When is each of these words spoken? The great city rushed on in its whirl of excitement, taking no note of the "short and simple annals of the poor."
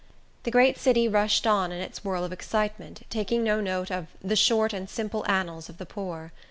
The 0.41 0.49
great 0.49 0.79
city 0.79 1.07
rushed 1.07 1.45
on 1.45 1.71
in 1.71 1.79
its 1.79 2.03
whirl 2.03 2.23
of 2.23 2.33
excitement, 2.33 3.03
taking 3.11 3.43
no 3.43 3.61
note 3.61 3.91
of 3.91 4.07
the 4.19 4.35
"short 4.35 4.73
and 4.73 4.89
simple 4.89 5.23
annals 5.29 5.69
of 5.69 5.77
the 5.77 5.85
poor." 5.85 6.31